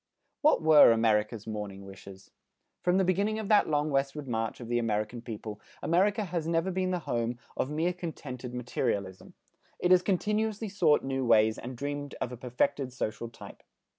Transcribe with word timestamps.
What 0.41 0.63
were 0.63 0.91
America's 0.91 1.45
"morning 1.45 1.85
wishes"? 1.85 2.31
From 2.81 2.97
the 2.97 3.05
beginning 3.05 3.37
of 3.37 3.49
that 3.49 3.69
long 3.69 3.91
westward 3.91 4.27
march 4.27 4.59
of 4.59 4.67
the 4.67 4.79
American 4.79 5.21
people 5.21 5.61
America 5.83 6.23
has 6.23 6.47
never 6.47 6.71
been 6.71 6.89
the 6.89 6.97
home 7.05 7.37
of 7.55 7.69
mere 7.69 7.93
contented 7.93 8.51
materialism. 8.51 9.35
It 9.77 9.91
has 9.91 10.01
continuously 10.01 10.69
sought 10.69 11.03
new 11.03 11.23
ways 11.23 11.59
and 11.59 11.77
dreamed 11.77 12.15
of 12.19 12.31
a 12.31 12.35
perfected 12.37 12.91
social 12.91 13.29
type. 13.29 13.61